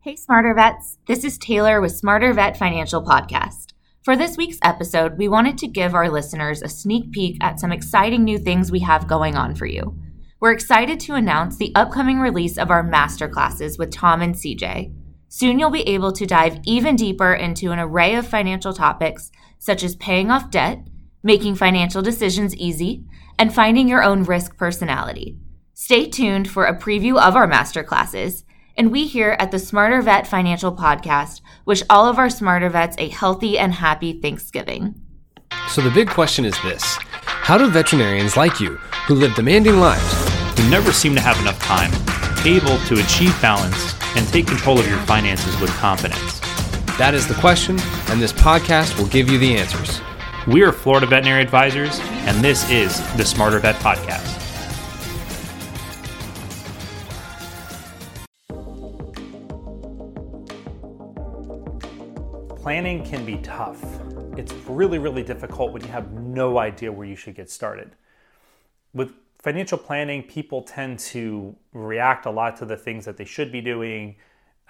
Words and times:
Hey, 0.00 0.14
Smarter 0.14 0.54
Vets. 0.54 0.96
This 1.06 1.24
is 1.24 1.38
Taylor 1.38 1.80
with 1.80 1.90
Smarter 1.90 2.32
Vet 2.32 2.56
Financial 2.56 3.02
Podcast. 3.02 3.72
For 4.04 4.14
this 4.14 4.36
week's 4.36 4.60
episode, 4.62 5.18
we 5.18 5.26
wanted 5.26 5.58
to 5.58 5.66
give 5.66 5.92
our 5.92 6.08
listeners 6.08 6.62
a 6.62 6.68
sneak 6.68 7.10
peek 7.10 7.36
at 7.40 7.58
some 7.58 7.72
exciting 7.72 8.22
new 8.22 8.38
things 8.38 8.70
we 8.70 8.78
have 8.78 9.08
going 9.08 9.34
on 9.34 9.56
for 9.56 9.66
you. 9.66 9.98
We're 10.38 10.52
excited 10.52 11.00
to 11.00 11.16
announce 11.16 11.56
the 11.56 11.72
upcoming 11.74 12.20
release 12.20 12.58
of 12.58 12.70
our 12.70 12.84
masterclasses 12.84 13.76
with 13.76 13.90
Tom 13.90 14.22
and 14.22 14.36
CJ. 14.36 14.94
Soon 15.26 15.58
you'll 15.58 15.70
be 15.70 15.88
able 15.88 16.12
to 16.12 16.26
dive 16.26 16.60
even 16.64 16.94
deeper 16.94 17.34
into 17.34 17.72
an 17.72 17.80
array 17.80 18.14
of 18.14 18.24
financial 18.24 18.72
topics 18.72 19.32
such 19.58 19.82
as 19.82 19.96
paying 19.96 20.30
off 20.30 20.52
debt, 20.52 20.78
making 21.24 21.56
financial 21.56 22.02
decisions 22.02 22.54
easy, 22.54 23.04
and 23.36 23.52
finding 23.52 23.88
your 23.88 24.04
own 24.04 24.22
risk 24.22 24.56
personality. 24.56 25.36
Stay 25.74 26.08
tuned 26.08 26.48
for 26.48 26.66
a 26.66 26.78
preview 26.78 27.20
of 27.20 27.34
our 27.34 27.48
masterclasses 27.48 28.44
and 28.78 28.92
we 28.92 29.06
here 29.06 29.36
at 29.40 29.50
the 29.50 29.58
Smarter 29.58 30.00
Vet 30.00 30.26
Financial 30.26 30.74
Podcast 30.74 31.40
wish 31.66 31.82
all 31.90 32.06
of 32.06 32.16
our 32.16 32.30
Smarter 32.30 32.70
Vets 32.70 32.94
a 32.98 33.08
healthy 33.08 33.58
and 33.58 33.74
happy 33.74 34.20
Thanksgiving. 34.20 34.94
So 35.68 35.82
the 35.82 35.90
big 35.90 36.08
question 36.08 36.44
is 36.44 36.54
this 36.62 36.96
How 37.24 37.58
do 37.58 37.68
veterinarians 37.68 38.36
like 38.36 38.60
you, 38.60 38.76
who 39.06 39.16
live 39.16 39.34
demanding 39.34 39.80
lives, 39.80 40.58
who 40.58 40.70
never 40.70 40.92
seem 40.92 41.14
to 41.16 41.20
have 41.20 41.38
enough 41.40 41.60
time, 41.60 41.90
able 42.46 42.78
to 42.86 43.02
achieve 43.02 43.36
balance 43.42 43.94
and 44.16 44.26
take 44.28 44.46
control 44.46 44.78
of 44.78 44.88
your 44.88 44.98
finances 45.00 45.60
with 45.60 45.70
confidence? 45.70 46.38
That 46.96 47.14
is 47.14 47.26
the 47.26 47.34
question, 47.34 47.78
and 48.08 48.22
this 48.22 48.32
podcast 48.32 48.96
will 48.96 49.08
give 49.08 49.28
you 49.28 49.38
the 49.38 49.56
answers. 49.56 50.00
We 50.46 50.62
are 50.62 50.72
Florida 50.72 51.06
Veterinary 51.06 51.42
Advisors, 51.42 51.98
and 52.00 52.42
this 52.42 52.68
is 52.70 52.98
the 53.16 53.24
Smarter 53.24 53.58
Vet 53.58 53.74
Podcast. 53.76 54.37
Planning 62.68 63.02
can 63.02 63.24
be 63.24 63.38
tough. 63.38 63.82
It's 64.36 64.52
really, 64.68 64.98
really 64.98 65.22
difficult 65.22 65.72
when 65.72 65.80
you 65.80 65.88
have 65.88 66.12
no 66.12 66.58
idea 66.58 66.92
where 66.92 67.06
you 67.06 67.16
should 67.16 67.34
get 67.34 67.50
started. 67.50 67.96
With 68.92 69.12
financial 69.38 69.78
planning, 69.78 70.22
people 70.22 70.60
tend 70.60 70.98
to 70.98 71.56
react 71.72 72.26
a 72.26 72.30
lot 72.30 72.58
to 72.58 72.66
the 72.66 72.76
things 72.76 73.06
that 73.06 73.16
they 73.16 73.24
should 73.24 73.50
be 73.50 73.62
doing. 73.62 74.16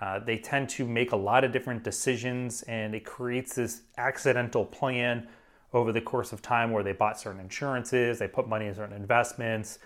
Uh, 0.01 0.21
they 0.21 0.39
tend 0.39 0.69
to 0.69 0.87
make 0.87 1.11
a 1.11 1.17
lot 1.17 1.43
of 1.43 1.51
different 1.51 1.83
decisions, 1.83 2.63
and 2.69 2.95
it 2.95 3.05
creates 3.05 3.57
this 3.57 3.81
accidental 3.97 4.65
plan 4.65 5.27
over 5.73 5.91
the 5.91 6.01
course 6.01 6.33
of 6.33 6.41
time 6.41 6.71
where 6.71 6.85
they 6.85 6.93
bought 6.93 7.19
certain 7.19 7.41
insurances, 7.41 8.21
they 8.21 8.29
put 8.29 8.47
money 8.47 8.67
in 8.67 8.77
certain 8.77 8.95
investments, 8.95 9.81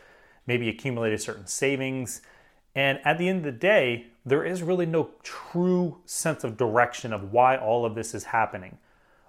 maybe 0.46 0.68
accumulated 0.68 1.18
certain 1.18 1.46
savings. 1.46 2.20
And 2.74 3.00
at 3.04 3.18
the 3.18 3.28
end 3.28 3.38
of 3.38 3.44
the 3.44 3.52
day, 3.52 4.06
there 4.24 4.44
is 4.44 4.62
really 4.62 4.86
no 4.86 5.10
true 5.22 5.98
sense 6.04 6.44
of 6.44 6.56
direction 6.56 7.12
of 7.12 7.32
why 7.32 7.56
all 7.56 7.84
of 7.84 7.94
this 7.94 8.14
is 8.14 8.24
happening. 8.24 8.78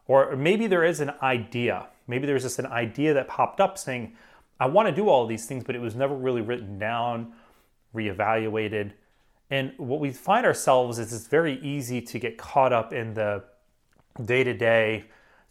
Or 0.08 0.36
maybe 0.36 0.68
there 0.68 0.84
is 0.84 1.00
an 1.00 1.12
idea. 1.22 1.88
Maybe 2.08 2.26
there's 2.28 2.44
just 2.44 2.60
an 2.60 2.68
idea 2.68 3.14
that 3.14 3.28
popped 3.28 3.60
up 3.60 3.78
saying, 3.78 4.16
I 4.60 4.68
want 4.68 4.88
to 4.88 4.96
do 4.96 5.10
all 5.10 5.26
these 5.26 5.46
things, 5.46 5.64
but 5.64 5.76
it 5.76 5.80
was 5.80 5.96
never 5.96 6.16
really 6.16 6.42
written 6.42 6.78
down, 6.78 7.34
reevaluated. 7.96 8.92
And 9.50 9.74
what 9.78 10.00
we 10.00 10.12
find 10.12 10.46
ourselves 10.46 11.00
is 11.00 11.12
it's 11.14 11.28
very 11.28 11.60
easy 11.60 12.02
to 12.02 12.20
get 12.20 12.38
caught 12.38 12.72
up 12.72 12.94
in 12.94 13.14
the 13.14 13.44
day 14.24 14.44
to 14.44 14.54
day, 14.54 15.06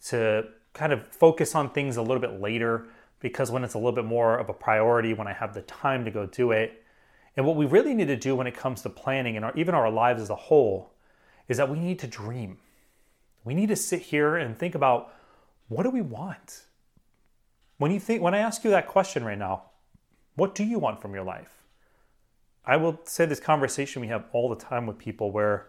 to 0.05 0.45
kind 0.73 0.93
of 0.93 1.05
focus 1.07 1.53
on 1.53 1.69
things 1.69 1.97
a 1.97 2.01
little 2.01 2.19
bit 2.19 2.41
later, 2.41 2.87
because 3.19 3.51
when 3.51 3.63
it's 3.63 3.73
a 3.73 3.77
little 3.77 3.93
bit 3.93 4.05
more 4.05 4.37
of 4.37 4.49
a 4.49 4.53
priority, 4.53 5.13
when 5.13 5.27
I 5.27 5.33
have 5.33 5.53
the 5.53 5.61
time 5.63 6.05
to 6.05 6.11
go 6.11 6.25
do 6.25 6.51
it, 6.51 6.82
and 7.35 7.45
what 7.45 7.55
we 7.55 7.65
really 7.65 7.93
need 7.93 8.07
to 8.07 8.15
do 8.15 8.35
when 8.35 8.47
it 8.47 8.55
comes 8.55 8.81
to 8.83 8.89
planning 8.89 9.35
and 9.35 9.45
our, 9.45 9.53
even 9.55 9.73
our 9.73 9.89
lives 9.89 10.21
as 10.21 10.29
a 10.29 10.35
whole 10.35 10.93
is 11.47 11.57
that 11.57 11.69
we 11.69 11.79
need 11.79 11.99
to 11.99 12.07
dream. 12.07 12.57
We 13.43 13.53
need 13.53 13.69
to 13.69 13.75
sit 13.75 14.01
here 14.01 14.37
and 14.37 14.57
think 14.57 14.75
about 14.75 15.13
what 15.67 15.83
do 15.83 15.89
we 15.89 16.01
want? 16.01 16.65
When 17.77 17.91
you 17.91 17.99
think 17.99 18.21
when 18.21 18.35
I 18.35 18.39
ask 18.39 18.63
you 18.63 18.69
that 18.71 18.87
question 18.87 19.25
right 19.25 19.37
now, 19.37 19.63
what 20.35 20.55
do 20.55 20.63
you 20.63 20.79
want 20.79 21.01
from 21.01 21.13
your 21.13 21.23
life? 21.23 21.63
I 22.65 22.77
will 22.77 23.01
say 23.03 23.25
this 23.25 23.39
conversation 23.39 24.01
we 24.01 24.07
have 24.07 24.25
all 24.31 24.49
the 24.49 24.55
time 24.55 24.85
with 24.85 24.97
people 24.97 25.31
where 25.31 25.67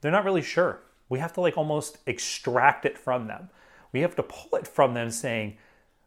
they're 0.00 0.12
not 0.12 0.24
really 0.24 0.42
sure. 0.42 0.80
We 1.08 1.18
have 1.20 1.32
to 1.34 1.40
like 1.40 1.56
almost 1.56 1.98
extract 2.06 2.84
it 2.84 2.98
from 2.98 3.26
them. 3.26 3.48
We 3.92 4.00
have 4.00 4.14
to 4.16 4.22
pull 4.22 4.58
it 4.58 4.68
from 4.68 4.94
them 4.94 5.10
saying, 5.10 5.56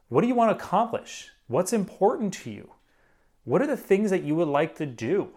what 0.10 0.22
do 0.22 0.28
you 0.28 0.36
want 0.36 0.58
to 0.58 0.64
accomplish? 0.64 1.30
What's 1.48 1.74
important 1.74 2.34
to 2.36 2.52
you? 2.52 2.72
What 3.44 3.62
are 3.62 3.68
the 3.68 3.78
things 3.78 4.10
that 4.12 4.24
you 4.24 4.36
would 4.36 4.48
like 4.48 4.76
to 4.76 4.86
do? 4.86 5.30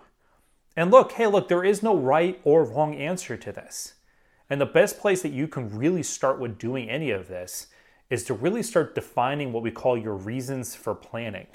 And 0.76 0.90
look, 0.90 1.12
hey, 1.12 1.26
look, 1.26 1.48
there 1.48 1.64
is 1.64 1.82
no 1.82 1.96
right 1.96 2.40
or 2.44 2.64
wrong 2.64 2.94
answer 2.94 3.36
to 3.36 3.52
this. 3.52 3.94
And 4.50 4.60
the 4.60 4.66
best 4.66 4.98
place 4.98 5.22
that 5.22 5.32
you 5.32 5.48
can 5.48 5.76
really 5.76 6.02
start 6.02 6.38
with 6.38 6.58
doing 6.58 6.90
any 6.90 7.10
of 7.10 7.28
this 7.28 7.68
is 8.10 8.24
to 8.24 8.34
really 8.34 8.62
start 8.62 8.94
defining 8.94 9.52
what 9.52 9.62
we 9.62 9.70
call 9.70 9.96
your 9.96 10.14
reasons 10.14 10.74
for 10.74 10.94
planning. 10.94 11.46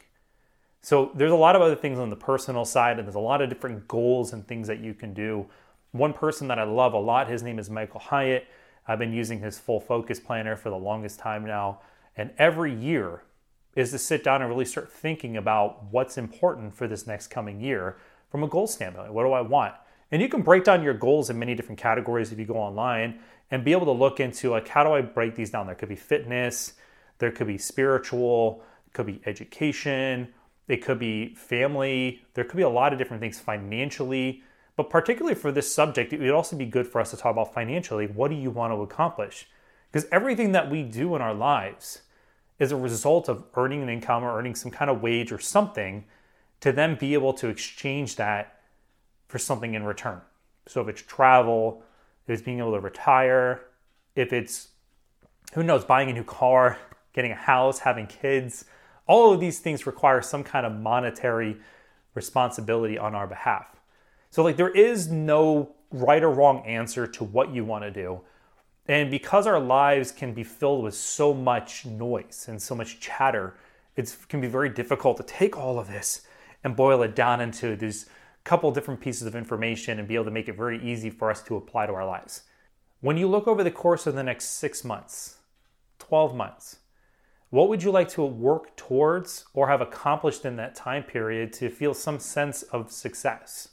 So 0.81 1.11
there's 1.13 1.31
a 1.31 1.35
lot 1.35 1.55
of 1.55 1.61
other 1.61 1.75
things 1.75 1.99
on 1.99 2.09
the 2.09 2.15
personal 2.15 2.65
side, 2.65 2.97
and 2.97 3.07
there's 3.07 3.15
a 3.15 3.19
lot 3.19 3.41
of 3.41 3.49
different 3.49 3.87
goals 3.87 4.33
and 4.33 4.47
things 4.47 4.67
that 4.67 4.79
you 4.79 4.93
can 4.93 5.13
do. 5.13 5.45
One 5.91 6.13
person 6.13 6.47
that 6.47 6.57
I 6.57 6.63
love 6.63 6.93
a 6.93 6.99
lot, 6.99 7.29
his 7.29 7.43
name 7.43 7.59
is 7.59 7.69
Michael 7.69 7.99
Hyatt. 7.99 8.47
I've 8.87 8.99
been 8.99 9.13
using 9.13 9.39
his 9.39 9.59
full 9.59 9.79
focus 9.79 10.19
planner 10.19 10.55
for 10.55 10.69
the 10.69 10.77
longest 10.77 11.19
time 11.19 11.45
now. 11.45 11.81
And 12.17 12.31
every 12.37 12.73
year, 12.73 13.23
is 13.75 13.91
to 13.91 13.97
sit 13.97 14.23
down 14.23 14.41
and 14.41 14.49
really 14.49 14.65
start 14.65 14.91
thinking 14.91 15.37
about 15.37 15.83
what's 15.91 16.17
important 16.17 16.73
for 16.75 16.87
this 16.87 17.05
next 17.07 17.27
coming 17.27 17.59
year 17.59 17.97
from 18.29 18.43
a 18.43 18.47
goal 18.47 18.67
standpoint. 18.67 19.13
What 19.13 19.23
do 19.23 19.31
I 19.31 19.41
want? 19.41 19.75
And 20.11 20.21
you 20.21 20.29
can 20.29 20.41
break 20.41 20.63
down 20.63 20.83
your 20.83 20.93
goals 20.93 21.29
in 21.29 21.37
many 21.37 21.55
different 21.55 21.79
categories 21.79 22.31
if 22.31 22.39
you 22.39 22.45
go 22.45 22.55
online 22.55 23.19
and 23.51 23.63
be 23.63 23.71
able 23.71 23.85
to 23.85 23.91
look 23.91 24.19
into 24.19 24.51
like 24.51 24.67
how 24.67 24.83
do 24.83 24.91
I 24.91 25.01
break 25.01 25.35
these 25.35 25.51
down? 25.51 25.67
There 25.67 25.75
could 25.75 25.89
be 25.89 25.95
fitness, 25.95 26.73
there 27.19 27.31
could 27.31 27.47
be 27.47 27.57
spiritual, 27.57 28.63
could 28.93 29.05
be 29.05 29.21
education, 29.25 30.29
it 30.67 30.83
could 30.83 30.99
be 30.99 31.35
family, 31.35 32.21
there 32.33 32.43
could 32.43 32.57
be 32.57 32.63
a 32.63 32.69
lot 32.69 32.93
of 32.93 32.99
different 32.99 33.21
things 33.21 33.39
financially. 33.39 34.43
But 34.75 34.89
particularly 34.89 35.35
for 35.35 35.51
this 35.51 35.73
subject, 35.73 36.13
it 36.13 36.19
would 36.21 36.29
also 36.29 36.55
be 36.55 36.65
good 36.65 36.87
for 36.87 37.01
us 37.01 37.11
to 37.11 37.17
talk 37.17 37.31
about 37.31 37.53
financially. 37.53 38.07
What 38.07 38.29
do 38.29 38.35
you 38.35 38.49
want 38.49 38.71
to 38.71 38.81
accomplish? 38.81 39.47
Because 39.91 40.07
everything 40.11 40.53
that 40.53 40.69
we 40.69 40.83
do 40.83 41.15
in 41.15 41.21
our 41.21 41.33
lives, 41.33 42.03
is 42.59 42.71
a 42.71 42.75
result 42.77 43.29
of 43.29 43.43
earning 43.55 43.81
an 43.81 43.89
income 43.89 44.23
or 44.23 44.37
earning 44.37 44.53
some 44.53 44.71
kind 44.71 44.91
of 44.91 45.01
wage 45.01 45.31
or 45.31 45.39
something 45.39 46.05
to 46.59 46.71
then 46.71 46.95
be 46.95 47.13
able 47.13 47.33
to 47.33 47.47
exchange 47.47 48.17
that 48.17 48.59
for 49.27 49.39
something 49.39 49.73
in 49.73 49.83
return. 49.83 50.21
So 50.67 50.81
if 50.81 50.87
it's 50.89 51.01
travel, 51.01 51.83
if 52.25 52.33
it's 52.33 52.41
being 52.41 52.59
able 52.59 52.73
to 52.73 52.79
retire, 52.79 53.61
if 54.15 54.33
it's 54.33 54.69
who 55.53 55.63
knows, 55.63 55.83
buying 55.83 56.09
a 56.09 56.13
new 56.13 56.23
car, 56.23 56.77
getting 57.13 57.31
a 57.31 57.35
house, 57.35 57.79
having 57.79 58.07
kids, 58.07 58.65
all 59.07 59.33
of 59.33 59.39
these 59.39 59.59
things 59.59 59.87
require 59.87 60.21
some 60.21 60.43
kind 60.43 60.65
of 60.65 60.73
monetary 60.73 61.57
responsibility 62.13 62.97
on 62.97 63.15
our 63.15 63.25
behalf. 63.25 63.65
So, 64.29 64.43
like, 64.43 64.57
there 64.57 64.69
is 64.69 65.07
no 65.07 65.71
right 65.91 66.21
or 66.21 66.29
wrong 66.29 66.63
answer 66.65 67.07
to 67.07 67.23
what 67.23 67.51
you 67.51 67.65
want 67.65 67.83
to 67.83 67.91
do. 67.91 68.21
And 68.89 69.11
because 69.11 69.45
our 69.45 69.59
lives 69.59 70.11
can 70.11 70.33
be 70.33 70.43
filled 70.43 70.83
with 70.83 70.95
so 70.95 71.31
much 71.31 71.85
noise 71.85 72.47
and 72.49 72.59
so 72.59 72.73
much 72.73 72.99
chatter, 72.99 73.55
it 73.95 74.17
can 74.29 74.41
be 74.41 74.47
very 74.47 74.67
difficult 74.67 75.17
to 75.17 75.23
take 75.23 75.55
all 75.55 75.77
of 75.77 75.87
this 75.87 76.23
and 76.63 76.75
boil 76.75 77.03
it 77.03 77.15
down 77.15 77.39
into 77.39 77.75
these 77.75 78.07
couple 78.43 78.71
different 78.71 78.99
pieces 78.99 79.27
of 79.27 79.35
information 79.35 79.99
and 79.99 80.07
be 80.07 80.15
able 80.15 80.25
to 80.25 80.31
make 80.31 80.49
it 80.49 80.57
very 80.57 80.83
easy 80.83 81.11
for 81.11 81.29
us 81.29 81.43
to 81.43 81.55
apply 81.55 81.85
to 81.85 81.93
our 81.93 82.05
lives. 82.05 82.41
When 82.99 83.15
you 83.15 83.27
look 83.27 83.47
over 83.47 83.63
the 83.63 83.69
course 83.69 84.07
of 84.07 84.15
the 84.15 84.23
next 84.23 84.45
six 84.45 84.83
months, 84.83 85.37
12 85.99 86.33
months, 86.33 86.79
what 87.51 87.69
would 87.69 87.83
you 87.83 87.91
like 87.91 88.09
to 88.09 88.25
work 88.25 88.75
towards 88.75 89.45
or 89.53 89.67
have 89.67 89.81
accomplished 89.81 90.45
in 90.45 90.55
that 90.55 90.73
time 90.73 91.03
period 91.03 91.53
to 91.53 91.69
feel 91.69 91.93
some 91.93 92.17
sense 92.17 92.63
of 92.63 92.91
success? 92.91 93.69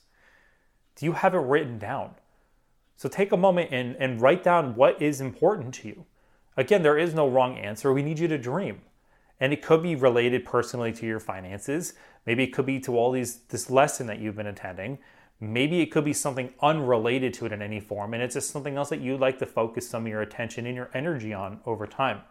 Do 0.95 1.07
you 1.07 1.13
have 1.13 1.35
it 1.35 1.39
written 1.39 1.79
down? 1.79 2.17
So 2.97 3.09
take 3.09 3.33
a 3.33 3.37
moment 3.37 3.71
and, 3.73 3.97
and 3.97 4.21
write 4.21 4.43
down 4.43 4.75
what 4.75 5.01
is 5.01 5.21
important 5.21 5.75
to 5.75 5.89
you. 5.89 6.07
Again, 6.57 6.83
there 6.83 6.99
is 6.99 7.15
no 7.15 7.29
wrong 7.29 7.59
answer. 7.59 7.93
We 7.93 8.03
need 8.03 8.19
you 8.19 8.29
to 8.29 8.39
dream. 8.39 8.81
And 9.39 9.53
it 9.53 9.61
could 9.63 9.83
be 9.83 9.95
related 9.95 10.47
personally 10.47 10.93
to 10.93 11.07
your 11.07 11.21
finances. 11.21 11.93
Maybe 12.25 12.45
it 12.45 12.55
could 12.55 12.65
be 12.65 12.81
to 12.81 12.97
all 12.97 13.13
these 13.13 13.41
this 13.49 13.69
lesson 13.69 14.07
that 14.07 14.19
you've 14.19 14.37
been 14.37 14.47
attending. 14.47 14.99
Maybe 15.39 15.81
it 15.81 15.93
could 15.93 16.05
be 16.05 16.15
something 16.15 16.55
unrelated 16.63 17.35
to 17.35 17.47
it 17.47 17.53
in 17.53 17.61
any 17.61 17.79
form, 17.79 18.15
and 18.15 18.23
it's 18.23 18.33
just 18.33 18.51
something 18.51 18.79
else 18.79 18.89
that 18.89 19.03
you'd 19.03 19.21
like 19.21 19.39
to 19.41 19.47
focus 19.47 19.87
some 19.87 20.07
of 20.07 20.09
your 20.09 20.23
attention 20.23 20.65
and 20.65 20.75
your 20.75 20.91
energy 20.95 21.35
on 21.35 21.61
over 21.67 21.87
time. 21.87 22.23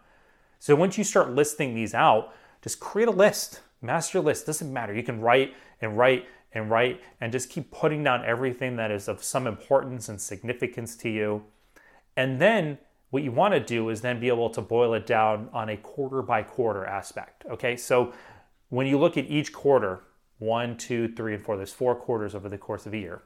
So 0.58 0.74
once 0.74 0.98
you 0.98 1.04
start 1.04 1.30
listing 1.30 1.74
these 1.74 1.94
out, 1.94 2.34
just 2.62 2.80
create 2.80 3.06
a 3.06 3.12
list, 3.12 3.60
master 3.80 4.18
list. 4.18 4.46
Doesn't 4.46 4.72
matter. 4.72 4.92
You 4.92 5.04
can 5.04 5.20
write 5.20 5.54
and 5.80 5.96
write 5.96 6.26
and 6.56 6.70
write 6.70 7.00
and 7.20 7.30
just 7.30 7.50
keep 7.50 7.70
putting 7.70 8.02
down 8.02 8.24
everything 8.24 8.76
that 8.76 8.90
is 8.90 9.08
of 9.08 9.22
some 9.22 9.46
importance 9.46 10.08
and 10.08 10.20
significance 10.20 10.96
to 10.96 11.08
you. 11.08 11.44
And 12.16 12.40
then 12.40 12.78
what 13.10 13.22
you 13.22 13.30
want 13.30 13.54
to 13.54 13.60
do 13.60 13.88
is 13.90 14.00
then 14.00 14.18
be 14.18 14.28
able 14.28 14.50
to 14.50 14.60
boil 14.60 14.94
it 14.94 15.06
down 15.06 15.48
on 15.52 15.68
a 15.68 15.76
quarter 15.76 16.22
by 16.22 16.42
quarter 16.42 16.84
aspect. 16.84 17.44
Okay, 17.50 17.76
so 17.76 18.12
when 18.70 18.86
you 18.86 18.98
look 18.98 19.16
at 19.16 19.26
each 19.26 19.52
quarter, 19.52 20.00
one, 20.38 20.76
two, 20.76 21.08
three, 21.08 21.34
and 21.34 21.44
four, 21.44 21.56
there's 21.56 21.72
four 21.72 21.94
quarters 21.94 22.34
over 22.34 22.48
the 22.48 22.58
course 22.58 22.86
of 22.86 22.94
a 22.94 22.98
year. 22.98 23.22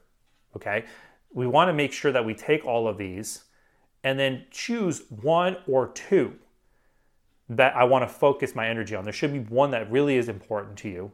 Okay, 0.56 0.84
we 1.32 1.46
want 1.46 1.68
to 1.68 1.72
make 1.72 1.92
sure 1.92 2.12
that 2.12 2.24
we 2.24 2.34
take 2.34 2.64
all 2.64 2.88
of 2.88 2.98
these 2.98 3.44
and 4.02 4.18
then 4.18 4.44
choose 4.50 5.02
one 5.08 5.56
or 5.66 5.88
two 5.88 6.34
that 7.48 7.74
I 7.76 7.84
want 7.84 8.08
to 8.08 8.14
focus 8.14 8.54
my 8.54 8.68
energy 8.68 8.94
on. 8.94 9.04
There 9.04 9.12
should 9.12 9.32
be 9.32 9.40
one 9.40 9.70
that 9.72 9.90
really 9.90 10.16
is 10.16 10.28
important 10.28 10.76
to 10.78 10.88
you, 10.88 11.12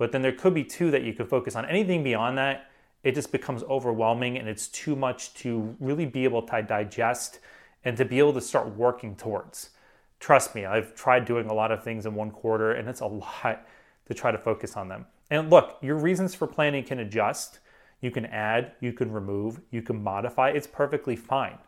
but 0.00 0.12
then 0.12 0.22
there 0.22 0.32
could 0.32 0.54
be 0.54 0.64
two 0.64 0.90
that 0.90 1.02
you 1.02 1.12
could 1.12 1.28
focus 1.28 1.54
on. 1.54 1.66
Anything 1.66 2.02
beyond 2.02 2.38
that, 2.38 2.70
it 3.04 3.14
just 3.14 3.30
becomes 3.30 3.62
overwhelming 3.64 4.38
and 4.38 4.48
it's 4.48 4.66
too 4.66 4.96
much 4.96 5.34
to 5.34 5.76
really 5.78 6.06
be 6.06 6.24
able 6.24 6.40
to 6.40 6.62
digest 6.62 7.40
and 7.84 7.98
to 7.98 8.06
be 8.06 8.18
able 8.18 8.32
to 8.32 8.40
start 8.40 8.74
working 8.76 9.14
towards. 9.14 9.70
Trust 10.18 10.54
me, 10.54 10.64
I've 10.64 10.94
tried 10.94 11.26
doing 11.26 11.48
a 11.48 11.52
lot 11.52 11.70
of 11.70 11.84
things 11.84 12.06
in 12.06 12.14
one 12.14 12.30
quarter 12.30 12.72
and 12.72 12.88
it's 12.88 13.02
a 13.02 13.06
lot 13.06 13.66
to 14.06 14.14
try 14.14 14.30
to 14.30 14.38
focus 14.38 14.74
on 14.74 14.88
them. 14.88 15.04
And 15.30 15.50
look, 15.50 15.76
your 15.82 15.96
reasons 15.96 16.34
for 16.34 16.46
planning 16.46 16.82
can 16.82 17.00
adjust. 17.00 17.58
You 18.00 18.10
can 18.10 18.24
add, 18.24 18.72
you 18.80 18.94
can 18.94 19.12
remove, 19.12 19.60
you 19.70 19.82
can 19.82 20.02
modify. 20.02 20.48
It's 20.48 20.66
perfectly 20.66 21.14
fine. 21.14 21.58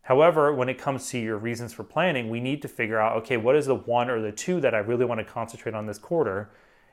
However, 0.00 0.54
when 0.54 0.70
it 0.70 0.78
comes 0.78 1.10
to 1.10 1.18
your 1.18 1.36
reasons 1.36 1.74
for 1.74 1.84
planning, 1.84 2.30
we 2.30 2.40
need 2.40 2.62
to 2.62 2.68
figure 2.68 2.98
out 2.98 3.18
okay, 3.18 3.36
what 3.36 3.56
is 3.56 3.66
the 3.66 3.74
one 3.74 4.08
or 4.08 4.22
the 4.22 4.32
two 4.32 4.58
that 4.62 4.74
I 4.74 4.78
really 4.78 5.04
want 5.04 5.20
to 5.20 5.24
concentrate 5.24 5.74
on 5.74 5.84
this 5.84 5.98
quarter? 5.98 6.48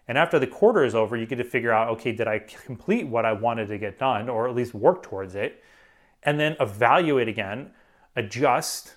And 0.07 0.17
after 0.17 0.37
the 0.37 0.47
quarter 0.47 0.83
is 0.83 0.93
over, 0.93 1.17
you 1.17 1.25
get 1.25 1.37
to 1.37 1.43
figure 1.43 1.71
out 1.71 1.89
okay, 1.89 2.11
did 2.11 2.27
I 2.27 2.39
complete 2.39 3.07
what 3.07 3.25
I 3.25 3.33
wanted 3.33 3.67
to 3.67 3.77
get 3.77 3.97
done 3.97 4.29
or 4.29 4.47
at 4.47 4.55
least 4.55 4.73
work 4.73 5.03
towards 5.03 5.35
it? 5.35 5.63
And 6.23 6.39
then 6.39 6.55
evaluate 6.59 7.27
again, 7.27 7.71
adjust, 8.15 8.95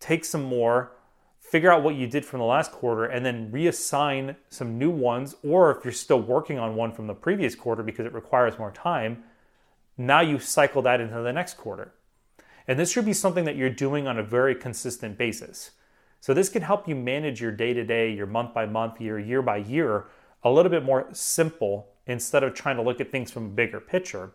take 0.00 0.24
some 0.24 0.42
more, 0.42 0.92
figure 1.38 1.72
out 1.72 1.82
what 1.82 1.94
you 1.94 2.06
did 2.06 2.24
from 2.24 2.40
the 2.40 2.46
last 2.46 2.72
quarter, 2.72 3.04
and 3.04 3.24
then 3.24 3.50
reassign 3.50 4.36
some 4.48 4.78
new 4.78 4.90
ones. 4.90 5.36
Or 5.42 5.76
if 5.76 5.84
you're 5.84 5.92
still 5.92 6.20
working 6.20 6.58
on 6.58 6.76
one 6.76 6.92
from 6.92 7.06
the 7.06 7.14
previous 7.14 7.54
quarter 7.54 7.82
because 7.82 8.06
it 8.06 8.12
requires 8.12 8.58
more 8.58 8.72
time, 8.72 9.24
now 9.96 10.20
you 10.20 10.38
cycle 10.38 10.82
that 10.82 11.00
into 11.00 11.20
the 11.22 11.32
next 11.32 11.56
quarter. 11.56 11.94
And 12.66 12.78
this 12.78 12.92
should 12.92 13.06
be 13.06 13.14
something 13.14 13.44
that 13.44 13.56
you're 13.56 13.70
doing 13.70 14.06
on 14.06 14.18
a 14.18 14.22
very 14.22 14.54
consistent 14.54 15.16
basis. 15.16 15.72
So 16.20 16.34
this 16.34 16.48
can 16.48 16.62
help 16.62 16.86
you 16.86 16.94
manage 16.94 17.40
your 17.40 17.52
day 17.52 17.72
to 17.72 17.84
day, 17.84 18.12
your 18.12 18.26
month 18.26 18.52
by 18.52 18.66
month, 18.66 19.00
your 19.00 19.18
year 19.18 19.40
by 19.40 19.58
year 19.58 20.06
a 20.42 20.50
little 20.50 20.70
bit 20.70 20.84
more 20.84 21.08
simple 21.12 21.88
instead 22.06 22.42
of 22.42 22.54
trying 22.54 22.76
to 22.76 22.82
look 22.82 23.00
at 23.00 23.10
things 23.12 23.30
from 23.30 23.46
a 23.46 23.50
bigger 23.50 23.80
picture. 23.80 24.32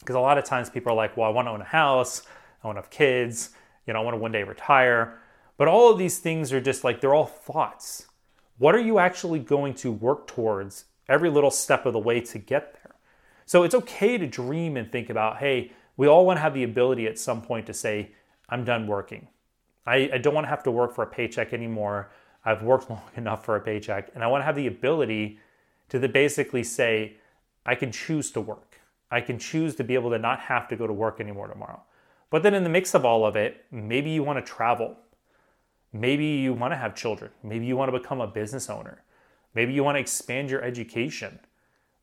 Because 0.00 0.16
a 0.16 0.20
lot 0.20 0.38
of 0.38 0.44
times 0.44 0.68
people 0.68 0.92
are 0.92 0.96
like, 0.96 1.16
well, 1.16 1.28
I 1.28 1.32
want 1.32 1.46
to 1.46 1.52
own 1.52 1.60
a 1.60 1.64
house, 1.64 2.22
I 2.62 2.66
want 2.66 2.76
to 2.76 2.82
have 2.82 2.90
kids, 2.90 3.50
you 3.86 3.92
know, 3.92 4.00
I 4.00 4.02
want 4.02 4.14
to 4.14 4.18
one 4.18 4.32
day 4.32 4.42
retire. 4.42 5.20
But 5.56 5.68
all 5.68 5.92
of 5.92 5.98
these 5.98 6.18
things 6.18 6.52
are 6.52 6.60
just 6.60 6.82
like, 6.82 7.00
they're 7.00 7.14
all 7.14 7.26
thoughts. 7.26 8.06
What 8.58 8.74
are 8.74 8.80
you 8.80 8.98
actually 8.98 9.38
going 9.38 9.74
to 9.74 9.92
work 9.92 10.26
towards 10.26 10.86
every 11.08 11.30
little 11.30 11.50
step 11.50 11.86
of 11.86 11.92
the 11.92 11.98
way 11.98 12.20
to 12.20 12.38
get 12.38 12.74
there? 12.74 12.94
So 13.46 13.62
it's 13.62 13.74
okay 13.74 14.18
to 14.18 14.26
dream 14.26 14.76
and 14.76 14.90
think 14.90 15.10
about, 15.10 15.38
hey, 15.38 15.72
we 15.96 16.06
all 16.06 16.24
want 16.24 16.38
to 16.38 16.40
have 16.40 16.54
the 16.54 16.62
ability 16.64 17.06
at 17.06 17.18
some 17.18 17.42
point 17.42 17.66
to 17.66 17.74
say, 17.74 18.12
I'm 18.48 18.64
done 18.64 18.86
working. 18.86 19.28
I, 19.86 20.10
I 20.14 20.18
don't 20.18 20.34
want 20.34 20.44
to 20.44 20.50
have 20.50 20.62
to 20.64 20.70
work 20.70 20.94
for 20.94 21.02
a 21.02 21.06
paycheck 21.06 21.52
anymore. 21.52 22.10
I've 22.44 22.62
worked 22.62 22.90
long 22.90 23.02
enough 23.16 23.44
for 23.44 23.56
a 23.56 23.60
paycheck. 23.60 24.10
And 24.14 24.22
I 24.22 24.26
want 24.26 24.42
to 24.42 24.46
have 24.46 24.56
the 24.56 24.66
ability 24.66 25.38
to 25.88 26.08
basically 26.08 26.64
say, 26.64 27.16
I 27.64 27.74
can 27.74 27.92
choose 27.92 28.30
to 28.32 28.40
work. 28.40 28.80
I 29.10 29.20
can 29.20 29.38
choose 29.38 29.74
to 29.76 29.84
be 29.84 29.94
able 29.94 30.10
to 30.10 30.18
not 30.18 30.40
have 30.40 30.68
to 30.68 30.76
go 30.76 30.86
to 30.86 30.92
work 30.92 31.20
anymore 31.20 31.48
tomorrow. 31.48 31.82
But 32.30 32.42
then 32.42 32.54
in 32.54 32.64
the 32.64 32.70
mix 32.70 32.94
of 32.94 33.04
all 33.04 33.26
of 33.26 33.36
it, 33.36 33.66
maybe 33.70 34.10
you 34.10 34.22
want 34.22 34.44
to 34.44 34.52
travel. 34.52 34.96
Maybe 35.92 36.24
you 36.24 36.54
want 36.54 36.72
to 36.72 36.78
have 36.78 36.94
children. 36.94 37.30
Maybe 37.42 37.66
you 37.66 37.76
want 37.76 37.92
to 37.92 37.98
become 37.98 38.22
a 38.22 38.26
business 38.26 38.70
owner. 38.70 39.02
Maybe 39.54 39.74
you 39.74 39.84
want 39.84 39.96
to 39.96 40.00
expand 40.00 40.50
your 40.50 40.62
education. 40.62 41.40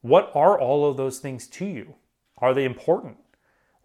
What 0.02 0.32
are 0.36 0.60
all 0.60 0.88
of 0.88 0.98
those 0.98 1.18
things 1.18 1.48
to 1.48 1.66
you? 1.66 1.96
Are 2.38 2.54
they 2.54 2.64
important? 2.64 3.18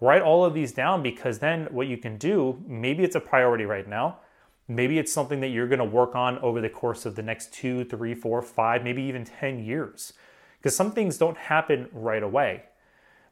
Write 0.00 0.20
all 0.20 0.44
of 0.44 0.52
these 0.52 0.72
down 0.72 1.02
because 1.02 1.38
then 1.38 1.66
what 1.70 1.86
you 1.86 1.96
can 1.96 2.18
do, 2.18 2.62
maybe 2.66 3.04
it's 3.04 3.16
a 3.16 3.20
priority 3.20 3.64
right 3.64 3.88
now. 3.88 4.18
Maybe 4.66 4.98
it's 4.98 5.12
something 5.12 5.40
that 5.40 5.48
you're 5.48 5.68
going 5.68 5.78
to 5.78 5.84
work 5.84 6.14
on 6.14 6.38
over 6.38 6.60
the 6.60 6.70
course 6.70 7.04
of 7.04 7.16
the 7.16 7.22
next 7.22 7.52
two, 7.52 7.84
three, 7.84 8.14
four, 8.14 8.40
five, 8.40 8.82
maybe 8.82 9.02
even 9.02 9.24
10 9.24 9.62
years. 9.62 10.14
Because 10.58 10.74
some 10.74 10.92
things 10.92 11.18
don't 11.18 11.36
happen 11.36 11.88
right 11.92 12.22
away. 12.22 12.62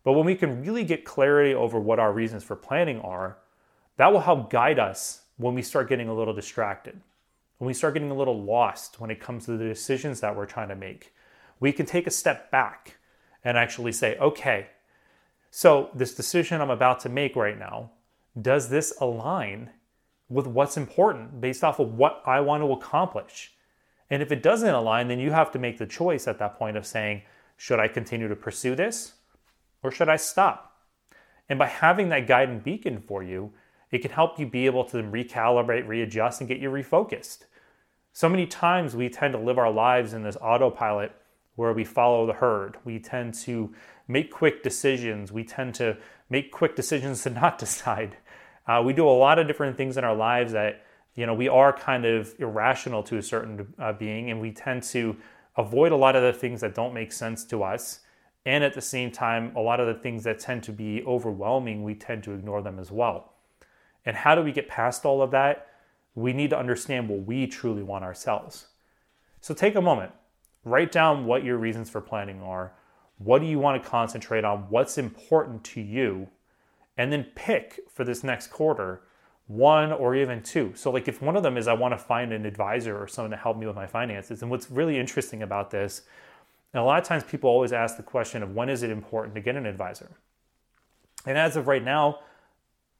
But 0.04 0.12
when 0.12 0.26
we 0.26 0.34
can 0.34 0.62
really 0.62 0.84
get 0.84 1.04
clarity 1.04 1.54
over 1.54 1.80
what 1.80 1.98
our 1.98 2.12
reasons 2.12 2.44
for 2.44 2.56
planning 2.56 3.00
are, 3.00 3.38
that 3.96 4.12
will 4.12 4.20
help 4.20 4.50
guide 4.50 4.78
us 4.78 5.22
when 5.36 5.54
we 5.54 5.62
start 5.62 5.88
getting 5.88 6.08
a 6.08 6.14
little 6.14 6.34
distracted, 6.34 7.00
when 7.58 7.66
we 7.66 7.74
start 7.74 7.94
getting 7.94 8.10
a 8.10 8.16
little 8.16 8.42
lost 8.42 9.00
when 9.00 9.10
it 9.10 9.20
comes 9.20 9.46
to 9.46 9.56
the 9.56 9.64
decisions 9.64 10.20
that 10.20 10.36
we're 10.36 10.46
trying 10.46 10.68
to 10.68 10.76
make. 10.76 11.14
We 11.60 11.72
can 11.72 11.86
take 11.86 12.06
a 12.06 12.10
step 12.10 12.50
back 12.50 12.96
and 13.44 13.56
actually 13.56 13.92
say, 13.92 14.16
okay, 14.18 14.66
so, 15.54 15.90
this 15.94 16.14
decision 16.14 16.62
I'm 16.62 16.70
about 16.70 17.00
to 17.00 17.10
make 17.10 17.36
right 17.36 17.58
now, 17.58 17.90
does 18.40 18.70
this 18.70 18.94
align 19.02 19.68
with 20.32 20.46
what's 20.46 20.76
important 20.76 21.40
based 21.40 21.62
off 21.62 21.78
of 21.78 21.94
what 21.94 22.22
I 22.24 22.40
want 22.40 22.62
to 22.62 22.72
accomplish? 22.72 23.52
And 24.10 24.22
if 24.22 24.32
it 24.32 24.42
doesn't 24.42 24.74
align, 24.74 25.08
then 25.08 25.18
you 25.18 25.30
have 25.30 25.50
to 25.52 25.58
make 25.58 25.78
the 25.78 25.86
choice 25.86 26.26
at 26.26 26.38
that 26.38 26.58
point 26.58 26.76
of 26.76 26.86
saying, 26.86 27.22
should 27.56 27.80
I 27.80 27.88
continue 27.88 28.28
to 28.28 28.36
pursue 28.36 28.74
this 28.74 29.14
or 29.82 29.90
should 29.90 30.08
I 30.08 30.16
stop? 30.16 30.76
And 31.48 31.58
by 31.58 31.66
having 31.66 32.08
that 32.08 32.26
guiding 32.26 32.60
beacon 32.60 33.00
for 33.00 33.22
you, 33.22 33.52
it 33.90 33.98
can 33.98 34.10
help 34.10 34.38
you 34.38 34.46
be 34.46 34.66
able 34.66 34.84
to 34.86 34.96
recalibrate, 34.98 35.86
readjust, 35.86 36.40
and 36.40 36.48
get 36.48 36.58
you 36.58 36.70
refocused. 36.70 37.44
So 38.12 38.28
many 38.28 38.46
times 38.46 38.96
we 38.96 39.08
tend 39.08 39.32
to 39.32 39.38
live 39.38 39.58
our 39.58 39.70
lives 39.70 40.12
in 40.12 40.22
this 40.22 40.36
autopilot 40.40 41.12
where 41.56 41.72
we 41.72 41.84
follow 41.84 42.26
the 42.26 42.32
herd. 42.32 42.76
We 42.84 42.98
tend 42.98 43.34
to 43.34 43.74
make 44.08 44.30
quick 44.30 44.62
decisions. 44.62 45.32
We 45.32 45.44
tend 45.44 45.74
to 45.76 45.98
make 46.30 46.50
quick 46.50 46.76
decisions 46.76 47.22
to 47.22 47.30
not 47.30 47.58
decide. 47.64 48.16
Uh, 48.66 48.82
we 48.84 48.92
do 48.92 49.08
a 49.08 49.10
lot 49.10 49.38
of 49.38 49.46
different 49.46 49.76
things 49.76 49.96
in 49.96 50.04
our 50.04 50.14
lives 50.14 50.52
that, 50.52 50.84
you 51.14 51.26
know, 51.26 51.34
we 51.34 51.48
are 51.48 51.72
kind 51.72 52.04
of 52.04 52.34
irrational 52.38 53.02
to 53.04 53.18
a 53.18 53.22
certain 53.22 53.74
uh, 53.78 53.92
being, 53.92 54.30
and 54.30 54.40
we 54.40 54.52
tend 54.52 54.82
to 54.82 55.16
avoid 55.56 55.92
a 55.92 55.96
lot 55.96 56.16
of 56.16 56.22
the 56.22 56.32
things 56.32 56.60
that 56.60 56.74
don't 56.74 56.94
make 56.94 57.12
sense 57.12 57.44
to 57.44 57.62
us. 57.62 58.00
And 58.46 58.64
at 58.64 58.74
the 58.74 58.80
same 58.80 59.10
time, 59.10 59.54
a 59.56 59.60
lot 59.60 59.80
of 59.80 59.86
the 59.86 60.00
things 60.00 60.24
that 60.24 60.38
tend 60.38 60.62
to 60.64 60.72
be 60.72 61.02
overwhelming, 61.06 61.84
we 61.84 61.94
tend 61.94 62.24
to 62.24 62.32
ignore 62.32 62.62
them 62.62 62.78
as 62.78 62.90
well. 62.90 63.34
And 64.04 64.16
how 64.16 64.34
do 64.34 64.42
we 64.42 64.52
get 64.52 64.68
past 64.68 65.04
all 65.04 65.22
of 65.22 65.30
that? 65.30 65.68
We 66.14 66.32
need 66.32 66.50
to 66.50 66.58
understand 66.58 67.08
what 67.08 67.24
we 67.24 67.46
truly 67.46 67.82
want 67.82 68.04
ourselves. 68.04 68.68
So 69.40 69.54
take 69.54 69.74
a 69.74 69.80
moment, 69.80 70.12
Write 70.64 70.92
down 70.92 71.26
what 71.26 71.44
your 71.44 71.58
reasons 71.58 71.90
for 71.90 72.00
planning 72.00 72.40
are. 72.40 72.72
What 73.18 73.40
do 73.40 73.46
you 73.46 73.58
want 73.58 73.82
to 73.82 73.88
concentrate 73.88 74.44
on? 74.44 74.66
What's 74.68 74.96
important 74.96 75.64
to 75.64 75.80
you? 75.80 76.28
And 76.96 77.12
then 77.12 77.26
pick 77.34 77.80
for 77.88 78.04
this 78.04 78.22
next 78.22 78.48
quarter 78.48 79.02
one 79.46 79.92
or 79.92 80.14
even 80.14 80.42
two. 80.42 80.72
So, 80.74 80.90
like 80.90 81.08
if 81.08 81.20
one 81.20 81.36
of 81.36 81.42
them 81.42 81.56
is 81.56 81.68
I 81.68 81.72
want 81.72 81.92
to 81.92 81.98
find 81.98 82.32
an 82.32 82.46
advisor 82.46 82.96
or 83.00 83.06
someone 83.06 83.30
to 83.32 83.36
help 83.36 83.56
me 83.56 83.66
with 83.66 83.76
my 83.76 83.86
finances. 83.86 84.42
And 84.42 84.50
what's 84.50 84.70
really 84.70 84.98
interesting 84.98 85.42
about 85.42 85.70
this, 85.70 86.02
and 86.72 86.80
a 86.80 86.84
lot 86.84 87.00
of 87.00 87.06
times 87.06 87.24
people 87.24 87.50
always 87.50 87.72
ask 87.72 87.96
the 87.96 88.02
question 88.02 88.42
of 88.42 88.54
when 88.54 88.68
is 88.68 88.82
it 88.82 88.90
important 88.90 89.34
to 89.34 89.40
get 89.40 89.56
an 89.56 89.66
advisor? 89.66 90.10
And 91.26 91.36
as 91.36 91.56
of 91.56 91.66
right 91.66 91.84
now, 91.84 92.20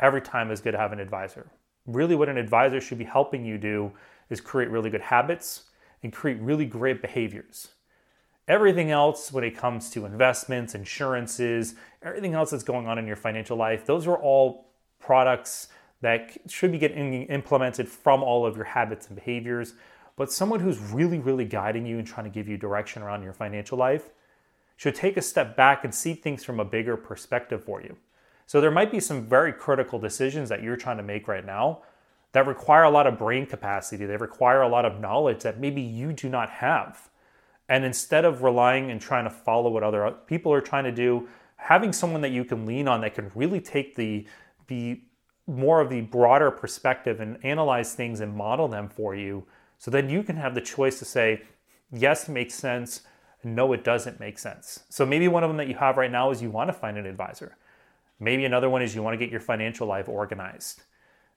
every 0.00 0.20
time 0.20 0.50
is 0.50 0.60
good 0.60 0.72
to 0.72 0.78
have 0.78 0.92
an 0.92 1.00
advisor. 1.00 1.50
Really, 1.86 2.14
what 2.14 2.28
an 2.28 2.36
advisor 2.36 2.80
should 2.80 2.98
be 2.98 3.04
helping 3.04 3.44
you 3.44 3.58
do 3.58 3.92
is 4.30 4.40
create 4.40 4.70
really 4.70 4.90
good 4.90 5.00
habits, 5.00 5.64
and 6.02 6.12
create 6.12 6.40
really 6.40 6.66
great 6.66 7.00
behaviors. 7.00 7.68
Everything 8.48 8.90
else, 8.90 9.32
when 9.32 9.44
it 9.44 9.56
comes 9.56 9.88
to 9.90 10.04
investments, 10.04 10.74
insurances, 10.74 11.74
everything 12.02 12.34
else 12.34 12.50
that's 12.50 12.64
going 12.64 12.88
on 12.88 12.98
in 12.98 13.06
your 13.06 13.16
financial 13.16 13.56
life, 13.56 13.86
those 13.86 14.06
are 14.06 14.16
all 14.16 14.66
products 14.98 15.68
that 16.00 16.36
should 16.48 16.72
be 16.72 16.78
getting 16.78 17.24
implemented 17.24 17.88
from 17.88 18.22
all 18.22 18.44
of 18.44 18.56
your 18.56 18.64
habits 18.64 19.06
and 19.06 19.16
behaviors. 19.16 19.74
But 20.16 20.32
someone 20.32 20.60
who's 20.60 20.78
really, 20.78 21.20
really 21.20 21.44
guiding 21.44 21.86
you 21.86 21.98
and 21.98 22.06
trying 22.06 22.24
to 22.24 22.30
give 22.30 22.48
you 22.48 22.56
direction 22.56 23.02
around 23.02 23.22
your 23.22 23.32
financial 23.32 23.78
life 23.78 24.10
should 24.76 24.94
take 24.96 25.16
a 25.16 25.22
step 25.22 25.56
back 25.56 25.84
and 25.84 25.94
see 25.94 26.14
things 26.14 26.42
from 26.44 26.58
a 26.58 26.64
bigger 26.64 26.96
perspective 26.96 27.62
for 27.62 27.80
you. 27.80 27.96
So 28.46 28.60
there 28.60 28.70
might 28.70 28.90
be 28.90 29.00
some 29.00 29.24
very 29.24 29.52
critical 29.52 29.98
decisions 29.98 30.48
that 30.48 30.62
you're 30.62 30.76
trying 30.76 30.96
to 30.96 31.02
make 31.02 31.28
right 31.28 31.46
now 31.46 31.82
that 32.32 32.46
require 32.46 32.82
a 32.82 32.90
lot 32.90 33.06
of 33.06 33.18
brain 33.18 33.46
capacity, 33.46 34.06
they 34.06 34.16
require 34.16 34.62
a 34.62 34.68
lot 34.68 34.84
of 34.84 34.98
knowledge 34.98 35.42
that 35.42 35.60
maybe 35.60 35.80
you 35.80 36.12
do 36.12 36.28
not 36.28 36.50
have. 36.50 37.08
And 37.72 37.86
instead 37.86 38.26
of 38.26 38.42
relying 38.42 38.90
and 38.90 39.00
trying 39.00 39.24
to 39.24 39.30
follow 39.30 39.70
what 39.70 39.82
other 39.82 40.10
people 40.26 40.52
are 40.52 40.60
trying 40.60 40.84
to 40.84 40.92
do, 40.92 41.26
having 41.56 41.90
someone 41.90 42.20
that 42.20 42.30
you 42.30 42.44
can 42.44 42.66
lean 42.66 42.86
on 42.86 43.00
that 43.00 43.14
can 43.14 43.32
really 43.34 43.62
take 43.62 43.96
the 43.96 44.26
the 44.66 45.00
more 45.46 45.80
of 45.80 45.88
the 45.88 46.02
broader 46.02 46.50
perspective 46.50 47.18
and 47.18 47.42
analyze 47.42 47.94
things 47.94 48.20
and 48.20 48.36
model 48.36 48.68
them 48.68 48.90
for 48.90 49.14
you 49.14 49.46
so 49.78 49.90
then 49.90 50.10
you 50.10 50.22
can 50.22 50.36
have 50.36 50.54
the 50.54 50.60
choice 50.60 50.98
to 50.98 51.06
say 51.06 51.44
yes 51.90 52.28
it 52.28 52.32
makes 52.32 52.52
sense. 52.52 53.00
No 53.42 53.72
it 53.72 53.84
doesn't 53.84 54.20
make 54.20 54.38
sense. 54.38 54.80
So 54.90 55.06
maybe 55.06 55.26
one 55.26 55.42
of 55.42 55.48
them 55.48 55.56
that 55.56 55.68
you 55.68 55.76
have 55.76 55.96
right 55.96 56.12
now 56.12 56.30
is 56.30 56.42
you 56.42 56.50
want 56.50 56.68
to 56.68 56.74
find 56.74 56.98
an 56.98 57.06
advisor. 57.06 57.56
Maybe 58.20 58.44
another 58.44 58.68
one 58.68 58.82
is 58.82 58.94
you 58.94 59.02
want 59.02 59.14
to 59.14 59.24
get 59.24 59.30
your 59.30 59.40
financial 59.40 59.86
life 59.86 60.10
organized. 60.10 60.82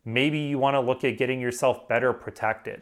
Maybe 0.04 0.40
you 0.40 0.60
want 0.60 0.76
to 0.76 0.82
look 0.82 1.06
at 1.06 1.18
getting 1.18 1.40
yourself 1.40 1.88
better 1.88 2.12
protected. 2.12 2.82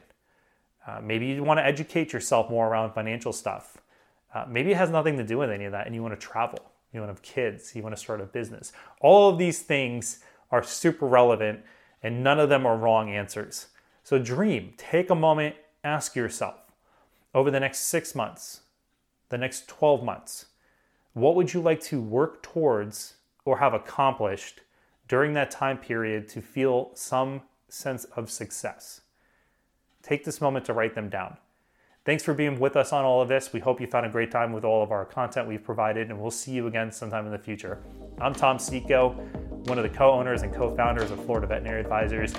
Uh, 0.88 1.00
maybe 1.02 1.28
you 1.28 1.44
want 1.44 1.60
to 1.60 1.66
educate 1.66 2.12
yourself 2.12 2.50
more 2.50 2.68
around 2.68 2.94
financial 2.94 3.32
stuff. 3.32 3.78
Uh, 4.34 4.46
maybe 4.48 4.72
it 4.72 4.78
has 4.78 4.90
nothing 4.90 5.18
to 5.18 5.24
do 5.24 5.38
with 5.38 5.50
any 5.50 5.66
of 5.66 5.72
that 5.72 5.86
and 5.86 5.96
you 5.96 6.02
want 6.02 6.20
to 6.20 6.28
travel. 6.28 6.60
you 6.92 7.00
want 7.00 7.10
to 7.10 7.14
have 7.14 7.22
kids, 7.22 7.76
you 7.76 7.82
want 7.82 7.96
to 7.96 8.02
start 8.02 8.22
a 8.22 8.26
business. 8.26 8.74
All 9.02 9.30
of 9.30 9.38
these 9.38 9.62
things 9.62 10.20
are 10.52 10.64
super 10.64 11.08
relevant 11.08 11.62
and 12.02 12.24
none 12.24 12.40
of 12.40 12.50
them 12.50 12.66
are 12.66 12.78
wrong 12.78 13.10
answers. 13.10 13.68
So 14.04 14.20
dream, 14.20 14.74
take 14.78 15.10
a 15.10 15.16
moment, 15.16 15.56
ask 15.84 16.16
yourself 16.16 16.56
over 17.34 17.50
the 17.50 17.60
next 17.60 17.80
six 17.80 18.14
months, 18.14 18.62
the 19.30 19.38
next 19.38 19.68
12 19.68 20.04
months, 20.04 20.48
what 21.14 21.36
would 21.36 21.54
you 21.54 21.62
like 21.62 21.82
to 21.82 22.02
work 22.02 22.42
towards 22.44 23.16
or 23.46 23.58
have 23.58 23.74
accomplished 23.74 24.62
during 25.08 25.34
that 25.34 25.52
time 25.52 25.78
period 25.78 26.28
to 26.30 26.42
feel 26.42 26.92
some 26.94 27.42
sense 27.70 28.04
of 28.16 28.30
success? 28.30 29.02
Take 30.04 30.26
this 30.26 30.42
moment 30.42 30.66
to 30.66 30.74
write 30.74 30.96
them 30.96 31.08
down. 31.08 31.38
Thanks 32.06 32.24
for 32.24 32.34
being 32.34 32.60
with 32.60 32.76
us 32.76 32.92
on 32.92 33.06
all 33.06 33.22
of 33.22 33.30
this. 33.30 33.54
We 33.54 33.62
hope 33.62 33.80
you 33.80 33.88
found 33.88 34.06
a 34.06 34.10
great 34.10 34.30
time 34.30 34.52
with 34.52 34.66
all 34.66 34.84
of 34.84 34.92
our 34.92 35.06
content 35.06 35.48
we've 35.48 35.64
provided, 35.64 36.10
and 36.10 36.20
we'll 36.20 36.30
see 36.30 36.52
you 36.52 36.68
again 36.68 36.92
sometime 36.92 37.26
in 37.26 37.32
the 37.32 37.40
future. 37.40 37.82
I'm 38.20 38.34
Tom 38.34 38.60
Seco, 38.60 39.12
one 39.68 39.78
of 39.78 39.84
the 39.84 39.98
co 39.98 40.12
owners 40.12 40.42
and 40.42 40.54
co 40.54 40.76
founders 40.76 41.10
of 41.12 41.24
Florida 41.24 41.48
Veterinary 41.48 41.80
Advisors, 41.80 42.34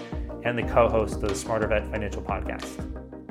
and 0.45 0.59
the 0.59 0.65
co 0.65 0.91
host 0.91 1.15
of 1.15 1.23
the 1.23 1.35
Smarter 1.35 1.67
Vet 1.67 1.91
Financial 1.91 2.21
Podcast. 2.21 2.69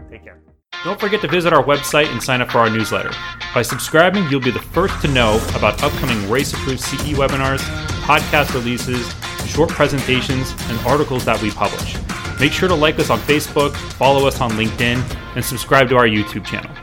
Take 0.10 0.24
care. 0.24 0.42
Don't 0.84 1.00
forget 1.00 1.22
to 1.22 1.28
visit 1.28 1.54
our 1.54 1.64
website 1.64 2.12
and 2.12 2.22
sign 2.22 2.42
up 2.42 2.50
for 2.50 2.58
our 2.58 2.72
newsletter. 2.72 3.12
By 3.54 3.62
subscribing, 3.62 4.28
you'll 4.30 4.42
be 4.42 4.50
the 4.50 4.60
first 4.60 5.00
to 5.04 5.08
know 5.10 5.36
about 5.56 5.84
upcoming 5.84 6.28
RACE 6.28 6.54
approved 6.54 6.82
CE 6.82 7.14
webinars, 7.14 7.60
podcast 8.02 8.56
releases, 8.56 9.14
short 9.48 9.70
presentations, 9.70 10.56
and 10.70 10.80
articles 10.88 11.24
that 11.26 11.40
we 11.40 11.52
publish. 11.52 11.96
Make 12.44 12.52
sure 12.52 12.68
to 12.68 12.76
like 12.76 13.00
us 13.00 13.10
on 13.10 13.20
Facebook, 13.20 13.74
follow 13.94 14.28
us 14.28 14.42
on 14.42 14.52
LinkedIn, 14.52 15.02
and 15.38 15.46
subscribe 15.46 15.88
to 15.88 15.96
our 15.96 16.06
YouTube 16.06 16.46
channel. 16.46 16.83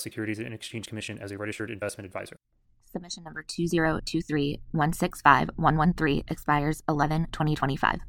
Securities 0.00 0.38
and 0.38 0.54
Exchange 0.54 0.86
Commission 0.86 1.18
as 1.18 1.32
a 1.32 1.38
registered 1.38 1.70
investment 1.70 2.06
advisor. 2.06 2.36
Submission 2.92 3.22
number 3.22 3.44
2023165 3.44 5.50
113 5.56 6.24
expires 6.28 6.82
11 6.88 7.28
2025. 7.30 8.00